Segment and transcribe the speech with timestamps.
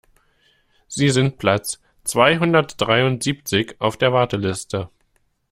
[0.87, 4.89] Sie sind Platz zweihundertdreiundsiebzig auf der Warteliste.